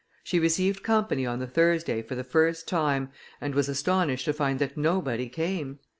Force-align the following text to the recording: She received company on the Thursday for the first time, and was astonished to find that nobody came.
She 0.23 0.39
received 0.39 0.81
company 0.81 1.27
on 1.27 1.37
the 1.37 1.45
Thursday 1.45 2.01
for 2.01 2.15
the 2.15 2.23
first 2.23 2.67
time, 2.67 3.11
and 3.39 3.53
was 3.53 3.69
astonished 3.69 4.25
to 4.25 4.33
find 4.33 4.57
that 4.57 4.75
nobody 4.75 5.29
came. 5.29 5.77